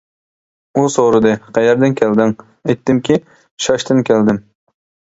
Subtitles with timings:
[0.79, 2.35] ئۇ سورىدى: «قەيەردىن كەلدىڭ؟»
[2.69, 3.21] ئېيتتىمكى:
[3.69, 4.43] «شاشتىن كەلدىم».